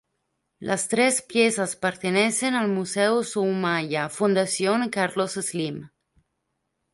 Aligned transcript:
Las 0.57 0.87
tres 0.87 1.21
piezas 1.21 1.75
pertenecen 1.75 2.55
al 2.55 2.69
Museo 2.69 3.21
Soumaya, 3.23 4.09
Fundación 4.09 4.89
Carlos 4.89 5.33
Slim. 5.33 5.91